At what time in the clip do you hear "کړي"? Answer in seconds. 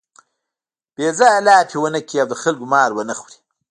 2.07-2.17